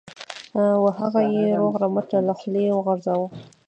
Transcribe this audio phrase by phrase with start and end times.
[0.81, 3.27] و هغه یې روغ رمټ له خولې وغورځاوه.